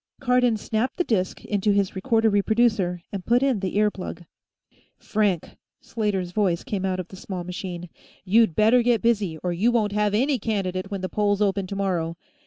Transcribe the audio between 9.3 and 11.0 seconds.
or you won't have any candidate